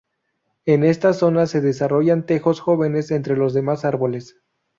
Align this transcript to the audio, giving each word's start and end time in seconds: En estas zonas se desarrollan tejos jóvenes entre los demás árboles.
En 0.65 0.83
estas 0.83 1.19
zonas 1.19 1.51
se 1.51 1.61
desarrollan 1.61 2.25
tejos 2.25 2.59
jóvenes 2.59 3.11
entre 3.11 3.37
los 3.37 3.53
demás 3.53 3.85
árboles. 3.85 4.35